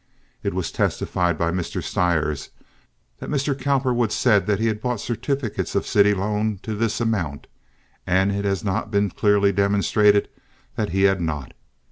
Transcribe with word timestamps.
It 0.41 0.55
was 0.55 0.71
testified 0.71 1.37
by 1.37 1.51
Mr. 1.51 1.83
Stires 1.83 2.49
that 3.19 3.29
Mr. 3.29 3.53
Cowperwood 3.55 4.11
said 4.11 4.47
he 4.59 4.65
had 4.65 4.81
bought 4.81 4.99
certificates 4.99 5.75
of 5.75 5.85
city 5.85 6.15
loan 6.15 6.57
to 6.63 6.73
this 6.73 6.99
amount, 6.99 7.45
and 8.07 8.31
it 8.31 8.43
has 8.43 8.63
not 8.63 8.89
been 8.89 9.11
clearly 9.11 9.51
demonstrated 9.51 10.27
that 10.75 10.89
he 10.89 11.03
had 11.03 11.21
not. 11.21 11.53